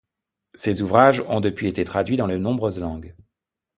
Ses 0.55 0.81
ouvrages 0.81 1.19
ont 1.27 1.41
depuis 1.41 1.67
été 1.67 1.85
traduits 1.85 2.17
dans 2.17 2.27
de 2.27 2.35
nombreuses 2.35 2.79
langues. 2.79 3.15